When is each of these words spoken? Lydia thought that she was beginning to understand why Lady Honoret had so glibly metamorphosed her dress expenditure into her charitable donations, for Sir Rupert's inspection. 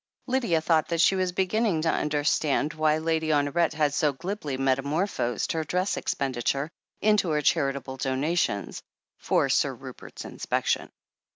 Lydia 0.25 0.61
thought 0.61 0.87
that 0.87 0.99
she 0.99 1.15
was 1.15 1.31
beginning 1.31 1.83
to 1.83 1.91
understand 1.93 2.73
why 2.73 2.97
Lady 2.97 3.27
Honoret 3.27 3.73
had 3.73 3.93
so 3.93 4.11
glibly 4.11 4.57
metamorphosed 4.57 5.51
her 5.51 5.63
dress 5.63 5.95
expenditure 5.95 6.71
into 7.01 7.29
her 7.29 7.43
charitable 7.43 7.97
donations, 7.97 8.81
for 9.19 9.47
Sir 9.47 9.75
Rupert's 9.75 10.25
inspection. 10.25 10.89